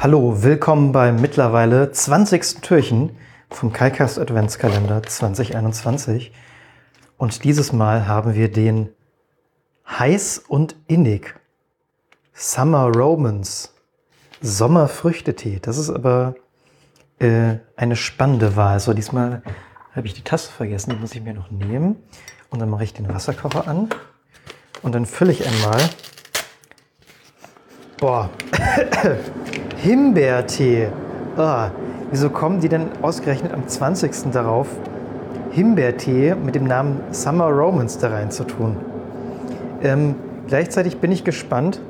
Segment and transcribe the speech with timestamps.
[0.00, 2.60] Hallo, willkommen beim mittlerweile 20.
[2.60, 3.16] Türchen
[3.50, 6.30] vom KaiCast Adventskalender 2021.
[7.16, 8.90] Und dieses Mal haben wir den
[9.88, 11.34] Heiß und Innig
[12.32, 13.74] Summer Romans
[14.40, 15.58] Sommerfrüchtetee.
[15.60, 16.36] Das ist aber
[17.18, 18.78] äh, eine spannende Wahl.
[18.78, 19.42] So, diesmal
[19.96, 21.96] habe ich die Tasse vergessen, die muss ich mir noch nehmen.
[22.50, 23.88] Und dann mache ich den Wasserkocher an
[24.82, 25.80] und dann fülle ich einmal.
[27.98, 28.30] Boah,
[29.80, 30.88] Himbeertee.
[31.36, 31.70] Ah,
[32.10, 34.32] wieso kommen die denn ausgerechnet am 20.
[34.32, 34.66] darauf,
[35.52, 38.76] Himbeertee mit dem Namen Summer Romans da rein zu tun?
[39.84, 40.16] Ähm,
[40.48, 41.80] gleichzeitig bin ich gespannt,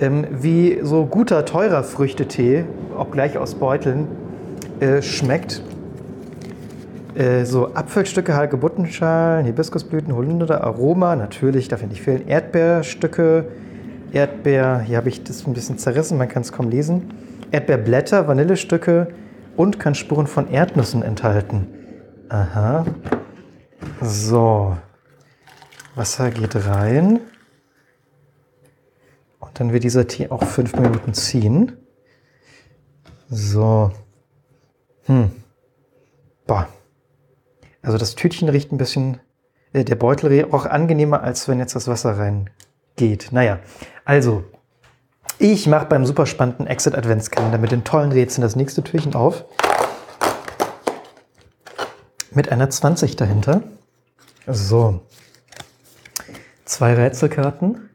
[0.00, 2.64] ähm, wie so guter, teurer Früchtetee,
[2.96, 4.06] obgleich aus Beuteln,
[4.78, 5.60] äh, schmeckt.
[7.16, 13.46] Äh, so Apfelstücke, Hagebuttenschalen, Hibiskusblüten, Holunder, Aroma, natürlich, darf ja nicht fehlen, Erdbeerstücke,
[14.12, 17.14] Erdbeer, hier habe ich das ein bisschen zerrissen, man kann es kaum lesen,
[17.50, 19.14] Erdbeerblätter, Vanillestücke
[19.56, 21.66] und kann Spuren von Erdnüssen enthalten.
[22.28, 22.86] Aha.
[24.00, 24.76] So.
[25.94, 27.20] Wasser geht rein.
[29.40, 31.72] Und dann wird dieser Tee auch fünf Minuten ziehen.
[33.28, 33.92] So.
[35.04, 35.30] Hm.
[36.46, 36.68] Boah.
[37.82, 39.20] Also das Tütchen riecht ein bisschen,
[39.72, 42.16] äh, der Beutel riecht auch angenehmer, als wenn jetzt das Wasser
[42.98, 43.32] reingeht.
[43.32, 43.60] Naja,
[44.04, 44.44] also,
[45.38, 49.44] ich mache beim super spannenden Exit Adventskalender mit den tollen Rätseln das nächste Türchen auf.
[52.32, 53.62] Mit einer 20 dahinter.
[54.46, 55.00] So.
[56.64, 57.90] Zwei Rätselkarten.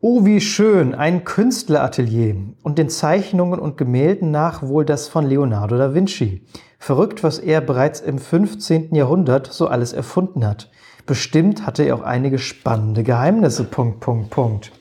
[0.00, 5.76] Oh, wie schön, ein Künstleratelier und den Zeichnungen und Gemälden nach wohl das von Leonardo
[5.76, 6.46] da Vinci.
[6.78, 8.94] Verrückt, was er bereits im 15.
[8.94, 10.70] Jahrhundert so alles erfunden hat.
[11.08, 13.64] Bestimmt hatte er auch einige spannende Geheimnisse.
[13.64, 14.72] Punkt, Punkt, Punkt.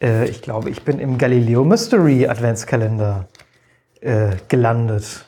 [0.00, 3.28] Äh, ich glaube, ich bin im Galileo Mystery Adventskalender
[4.00, 5.26] äh, gelandet.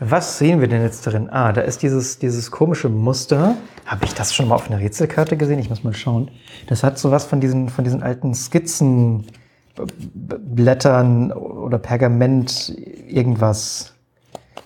[0.00, 1.28] Was sehen wir denn jetzt darin?
[1.28, 3.56] Ah, da ist dieses, dieses komische Muster.
[3.84, 5.58] Habe ich das schon mal auf einer Rätselkarte gesehen?
[5.58, 6.30] Ich muss mal schauen.
[6.68, 12.74] Das hat sowas von diesen, von diesen alten Skizzenblättern oder Pergament,
[13.06, 13.92] irgendwas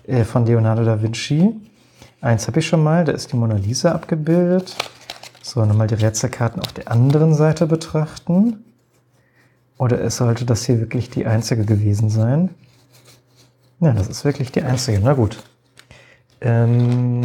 [0.06, 1.56] äh, von Leonardo da Vinci.
[2.20, 4.76] Eins habe ich schon mal, da ist die Mona Lisa abgebildet.
[5.42, 8.64] So, nochmal die Rätselkarten auf der anderen Seite betrachten.
[9.78, 12.50] Oder es sollte das hier wirklich die einzige gewesen sein?
[13.80, 15.00] Ja, das ist wirklich die einzige.
[15.02, 15.42] Na gut.
[16.40, 17.22] Ähm,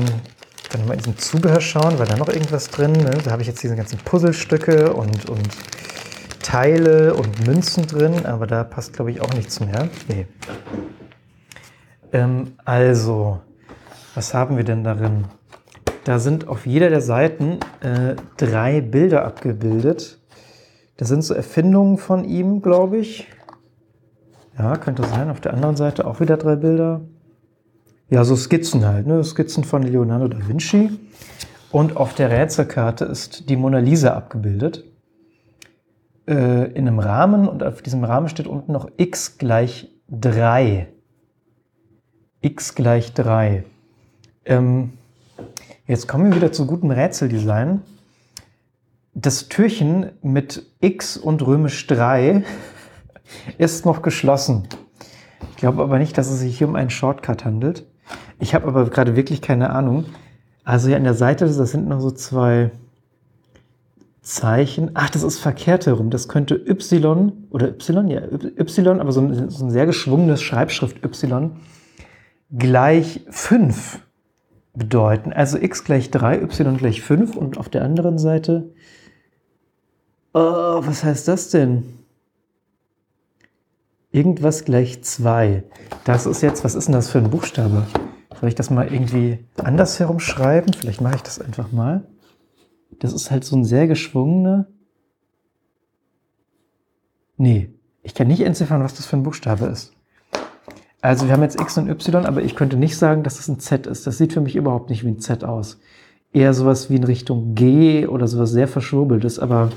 [0.71, 2.91] dann mal in diesem Zubehör schauen, weil da noch irgendwas drin.
[2.91, 3.11] Ne?
[3.23, 5.49] Da habe ich jetzt diese ganzen Puzzlestücke und, und
[6.43, 9.89] Teile und Münzen drin, aber da passt, glaube ich, auch nichts mehr.
[10.07, 10.27] Nee.
[12.13, 13.39] Ähm, also,
[14.21, 15.25] was haben wir denn darin?
[16.03, 20.19] Da sind auf jeder der Seiten äh, drei Bilder abgebildet.
[20.97, 23.27] Das sind so Erfindungen von ihm, glaube ich.
[24.59, 25.31] Ja, könnte sein.
[25.31, 27.01] Auf der anderen Seite auch wieder drei Bilder.
[28.11, 29.23] Ja, so Skizzen halt, ne?
[29.23, 30.91] Skizzen von Leonardo da Vinci.
[31.71, 34.83] Und auf der Rätselkarte ist die Mona Lisa abgebildet.
[36.27, 40.89] Äh, in einem Rahmen und auf diesem Rahmen steht unten noch x gleich 3.
[42.41, 43.65] x gleich 3.
[44.45, 44.93] Ähm,
[45.87, 47.81] jetzt kommen wir wieder zu gutem Rätseldesign.
[49.13, 52.43] Das Türchen mit x und römisch 3
[53.57, 54.67] ist noch geschlossen.
[55.51, 57.85] Ich glaube aber nicht, dass es sich hier um einen Shortcut handelt.
[58.39, 60.05] Ich habe aber gerade wirklich keine Ahnung.
[60.63, 62.71] Also hier an der Seite, das sind noch so zwei
[64.21, 64.91] Zeichen.
[64.93, 66.09] Ach, das ist verkehrt herum.
[66.09, 71.03] Das könnte Y oder Y, ja, Y, aber so ein, so ein sehr geschwungenes Schreibschrift
[71.03, 71.51] Y
[72.51, 73.99] gleich 5
[74.73, 75.33] bedeuten.
[75.33, 78.73] Also x gleich 3, y gleich 5 und auf der anderen Seite,
[80.33, 81.83] oh, was heißt das denn?
[84.11, 85.63] Irgendwas gleich 2.
[86.03, 87.87] Das ist jetzt, was ist denn das für ein Buchstabe?
[88.39, 90.73] Soll ich das mal irgendwie anders herum schreiben?
[90.73, 92.07] Vielleicht mache ich das einfach mal.
[92.99, 94.67] Das ist halt so ein sehr geschwungener.
[97.37, 97.73] Nee,
[98.03, 99.93] ich kann nicht entziffern, was das für ein Buchstabe ist.
[101.01, 103.59] Also wir haben jetzt X und Y, aber ich könnte nicht sagen, dass das ein
[103.59, 104.05] Z ist.
[104.05, 105.79] Das sieht für mich überhaupt nicht wie ein Z aus.
[106.31, 109.71] Eher sowas wie in Richtung G oder sowas sehr verschwurbeltes, aber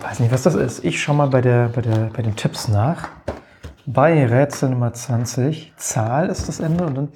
[0.00, 0.84] weiß nicht, was das ist.
[0.84, 3.08] Ich schaue mal bei, der, bei, der, bei den Tipps nach.
[3.84, 7.08] Bei Rätsel Nummer 20, Zahl ist das Ende und dann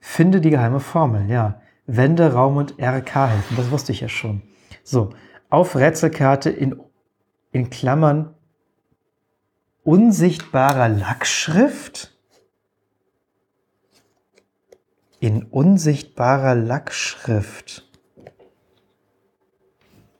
[0.00, 1.28] finde die geheime Formel.
[1.28, 3.56] Ja, Wende, Raum und RK helfen.
[3.56, 4.42] Das wusste ich ja schon.
[4.82, 5.10] So,
[5.50, 6.80] auf Rätselkarte in,
[7.52, 8.34] in Klammern
[9.90, 12.16] unsichtbarer Lackschrift?
[15.18, 17.90] In unsichtbarer Lackschrift.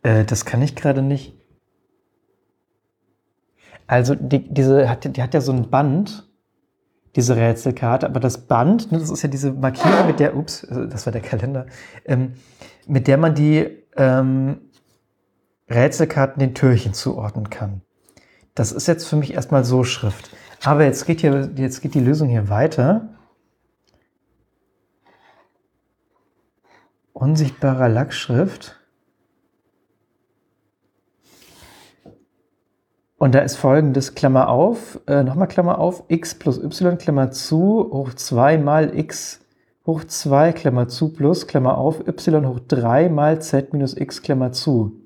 [0.03, 1.35] Äh, das kann ich gerade nicht.
[3.87, 6.29] Also die, diese hat, die hat ja so ein Band,
[7.15, 10.87] diese Rätselkarte, aber das Band, ne, das ist ja diese Markierung, mit der, ups, also
[10.87, 11.67] das war der Kalender,
[12.07, 12.35] ähm,
[12.89, 14.63] mit der man die ähm,
[15.69, 17.83] Rätselkarten den Türchen zuordnen kann.
[18.61, 20.37] Das ist jetzt für mich erstmal so Schrift.
[20.63, 23.09] Aber jetzt geht, hier, jetzt geht die Lösung hier weiter.
[27.15, 28.79] Unsichtbarer Lackschrift.
[33.17, 37.89] Und da ist folgendes, Klammer auf, äh, nochmal Klammer auf, x plus y, Klammer zu,
[37.91, 39.41] hoch 2 mal x
[39.87, 44.53] hoch 2, Klammer zu, plus, Klammer auf, y hoch 3 mal z minus x, Klammer
[44.53, 45.00] zu.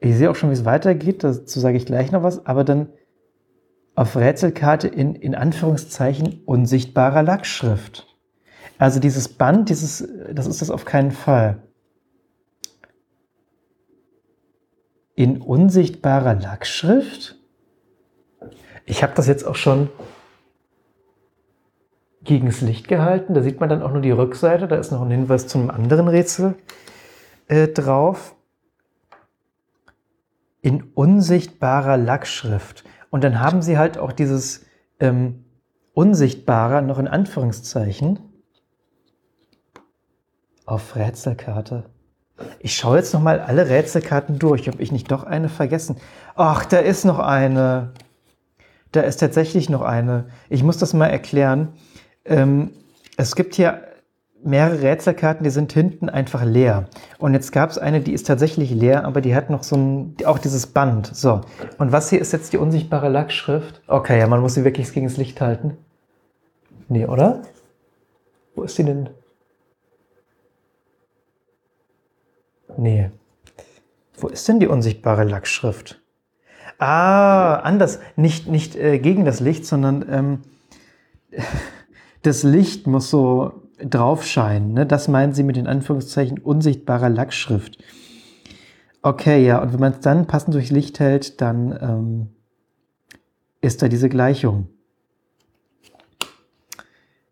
[0.00, 2.88] Ich sehe auch schon, wie es weitergeht, dazu sage ich gleich noch was, aber dann
[3.94, 8.06] auf Rätselkarte in, in Anführungszeichen unsichtbarer Lackschrift.
[8.78, 11.62] Also dieses Band, dieses, das ist das auf keinen Fall.
[15.20, 17.36] in unsichtbarer Lackschrift.
[18.86, 19.90] Ich habe das jetzt auch schon
[22.24, 23.34] gegen das Licht gehalten.
[23.34, 24.66] Da sieht man dann auch nur die Rückseite.
[24.66, 26.54] Da ist noch ein Hinweis zu einem anderen Rätsel
[27.48, 28.34] äh, drauf.
[30.62, 32.84] In unsichtbarer Lackschrift.
[33.10, 34.66] Und dann haben sie halt auch dieses
[35.00, 35.44] ähm,
[35.94, 38.18] Unsichtbare noch in Anführungszeichen
[40.66, 41.84] auf Rätselkarte.
[42.60, 45.96] Ich schaue jetzt noch mal alle Rätselkarten durch, ob ich nicht doch eine vergessen.
[46.36, 47.92] Ach, da ist noch eine.
[48.92, 50.30] Da ist tatsächlich noch eine.
[50.48, 51.74] Ich muss das mal erklären.
[52.24, 52.70] Ähm,
[53.16, 53.82] es gibt hier
[54.42, 56.88] mehrere Rätselkarten, die sind hinten einfach leer.
[57.18, 60.16] Und jetzt gab es eine, die ist tatsächlich leer, aber die hat noch so ein,
[60.24, 61.14] auch dieses Band.
[61.14, 61.42] So.
[61.78, 63.82] Und was hier ist jetzt die unsichtbare Lackschrift?
[63.86, 65.76] Okay, ja, man muss sie wirklich gegen das Licht halten.
[66.88, 67.42] Nee, oder?
[68.54, 69.10] Wo ist sie denn?
[72.76, 73.10] Nee.
[74.16, 76.00] Wo ist denn die unsichtbare Lackschrift?
[76.78, 78.00] Ah, anders.
[78.16, 80.40] Nicht, nicht äh, gegen das Licht, sondern ähm,
[82.22, 84.72] das Licht muss so drauf scheinen.
[84.72, 84.86] Ne?
[84.86, 87.78] Das meinen sie mit den Anführungszeichen unsichtbarer Lackschrift.
[89.02, 92.28] Okay, ja, und wenn man es dann passend durch Licht hält, dann ähm,
[93.60, 94.68] ist da diese Gleichung.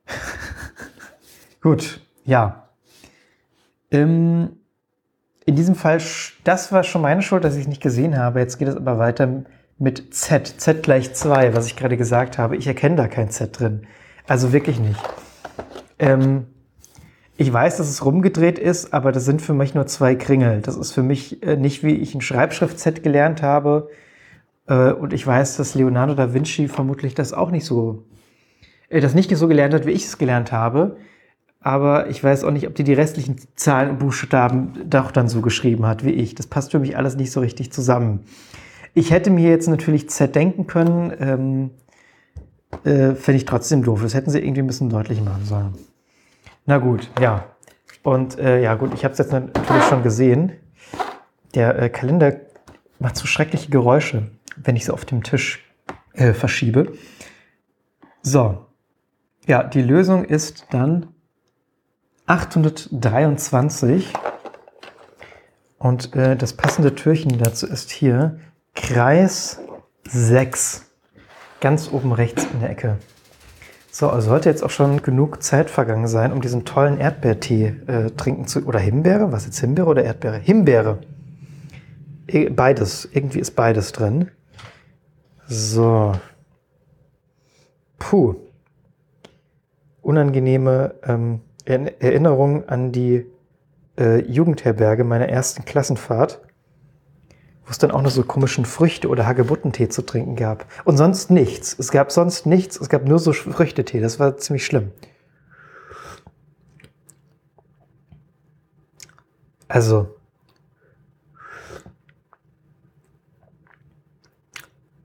[1.61, 2.71] Gut, ja.
[3.91, 4.57] Ähm,
[5.45, 6.01] in diesem Fall,
[6.45, 8.41] das war schon meine Schuld, dass ich es nicht gesehen habe.
[8.41, 9.45] Jetzt geht es aber weiter
[9.79, 10.47] mit Z.
[10.47, 12.57] Z gleich 2, was ich gerade gesagt habe.
[12.57, 13.87] Ich erkenne da kein Z drin.
[14.27, 15.01] Also wirklich nicht.
[15.99, 16.47] Ähm,
[17.37, 20.61] ich weiß, dass es rumgedreht ist, aber das sind für mich nur zwei Kringel.
[20.61, 23.91] Das ist für mich äh, nicht, wie ich ein Schreibschrift-Z gelernt habe.
[24.67, 28.05] Äh, und ich weiß, dass Leonardo da Vinci vermutlich das auch nicht so,
[28.89, 30.97] äh, das nicht so gelernt hat, wie ich es gelernt habe
[31.61, 35.41] aber ich weiß auch nicht, ob die die restlichen Zahlen und Buchstaben doch dann so
[35.41, 36.35] geschrieben hat wie ich.
[36.35, 38.21] Das passt für mich alles nicht so richtig zusammen.
[38.95, 41.71] Ich hätte mir jetzt natürlich Z denken können, ähm,
[42.85, 44.03] äh, finde ich trotzdem doof.
[44.03, 45.75] Das hätten sie irgendwie ein bisschen deutlich machen sollen.
[46.67, 47.47] Na gut, ja.
[48.03, 50.53] Und äh, ja gut, ich habe es jetzt natürlich schon gesehen.
[51.55, 52.37] Der äh, Kalender
[52.99, 55.65] macht so schreckliche Geräusche, wenn ich so auf dem Tisch
[56.15, 56.93] äh, verschiebe.
[58.23, 58.67] So,
[59.47, 61.09] ja, die Lösung ist dann
[62.27, 64.13] 823.
[65.79, 68.41] Und äh, das passende Türchen dazu ist hier
[68.75, 69.61] Kreis
[70.09, 70.88] 6.
[71.61, 72.99] Ganz oben rechts in der Ecke.
[73.91, 78.11] So, also sollte jetzt auch schon genug Zeit vergangen sein, um diesen tollen Erdbeertee äh,
[78.11, 78.65] trinken zu.
[78.65, 79.33] Oder Himbeere?
[79.33, 80.39] Was jetzt Himbeere oder Erdbeere?
[80.39, 80.99] Himbeere.
[82.51, 83.09] Beides.
[83.13, 84.31] Irgendwie ist beides drin.
[85.47, 86.13] So.
[87.99, 88.37] Puh.
[90.03, 93.27] Unangenehme ähm, Erinnerung an die
[93.99, 96.41] äh, Jugendherberge meiner ersten Klassenfahrt,
[97.69, 100.65] wo es dann auch noch so komischen Früchte- oder Hagebuttentee zu trinken gab.
[100.87, 101.77] Und sonst nichts.
[101.79, 102.81] Es gab sonst nichts.
[102.81, 104.01] Es gab nur so Früchtetee.
[104.01, 104.91] Das war ziemlich schlimm.
[109.69, 110.17] Also.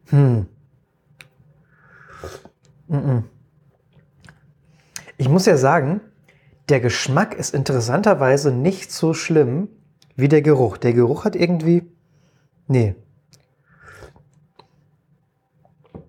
[0.05, 0.46] Hm.
[5.17, 6.00] Ich muss ja sagen,
[6.70, 9.67] der Geschmack ist interessanterweise nicht so schlimm
[10.15, 10.77] wie der Geruch.
[10.77, 11.93] Der Geruch hat irgendwie.
[12.67, 12.96] Nee.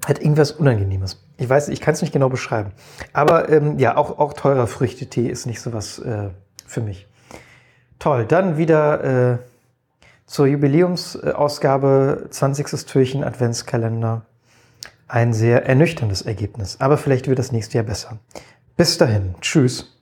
[0.06, 1.24] Hat irgendwas Unangenehmes.
[1.36, 2.72] Ich weiß, ich kann es nicht genau beschreiben.
[3.12, 6.30] Aber ähm, ja, auch, auch teurer Früchtetee ist nicht so was äh,
[6.66, 7.08] für mich.
[7.98, 9.38] Toll, dann wieder äh,
[10.26, 12.86] zur Jubiläumsausgabe 20.
[12.86, 14.26] Türchen Adventskalender.
[15.06, 16.80] Ein sehr ernüchterndes Ergebnis.
[16.80, 18.18] Aber vielleicht wird das nächste Jahr besser.
[18.76, 19.34] Bis dahin.
[19.40, 19.93] Tschüss.